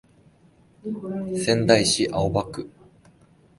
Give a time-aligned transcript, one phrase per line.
[1.35, 2.67] 仙台市青葉区